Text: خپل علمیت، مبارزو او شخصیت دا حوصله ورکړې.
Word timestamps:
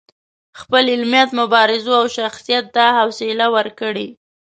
خپل 0.59 0.83
علمیت، 0.93 1.29
مبارزو 1.39 1.91
او 2.01 2.05
شخصیت 2.17 2.65
دا 2.75 2.85
حوصله 2.99 3.45
ورکړې. 3.55 4.07